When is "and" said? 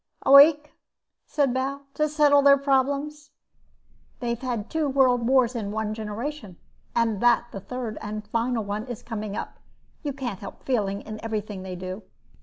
6.95-7.21, 8.01-8.25